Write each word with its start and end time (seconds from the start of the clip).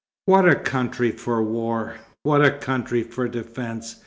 "What 0.25 0.49
a 0.49 0.55
country 0.55 1.11
for 1.11 1.43
war! 1.43 1.97
What 2.23 2.43
a 2.43 2.49
country 2.49 3.03
for 3.03 3.27
defence!" 3.27 3.97